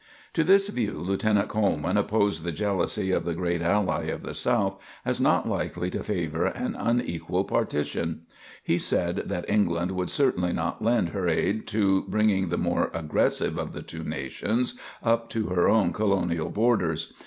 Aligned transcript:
To 0.33 0.43
this 0.43 0.67
view 0.69 0.93
Lieutenant 0.93 1.47
Coleman 1.47 1.95
opposed 1.95 2.41
the 2.41 2.51
jealousy 2.51 3.11
of 3.11 3.23
the 3.23 3.35
great 3.35 3.61
ally 3.61 4.05
of 4.05 4.23
the 4.23 4.33
South 4.33 4.81
as 5.05 5.21
not 5.21 5.47
likely 5.47 5.91
to 5.91 6.03
favor 6.03 6.45
an 6.47 6.73
unequal 6.73 7.43
partition; 7.43 8.21
he 8.63 8.79
said 8.79 9.17
that 9.29 9.47
England 9.47 9.91
would 9.91 10.09
certainly 10.09 10.53
not 10.53 10.83
lend 10.83 11.09
her 11.09 11.27
aid 11.29 11.67
to 11.67 12.01
bringing 12.07 12.49
the 12.49 12.57
more 12.57 12.89
aggressive 12.95 13.59
of 13.59 13.73
the 13.73 13.83
two 13.83 14.03
nations 14.03 14.73
up 15.03 15.29
to 15.29 15.49
her 15.49 15.69
own 15.69 15.93
colonial 15.93 16.49
borders. 16.49 17.13